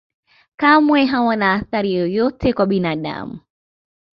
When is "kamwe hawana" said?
0.59-1.47